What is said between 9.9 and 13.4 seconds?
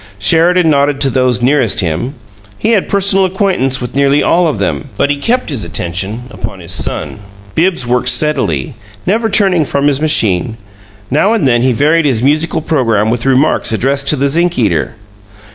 machine. Now and then he varied his musical programme with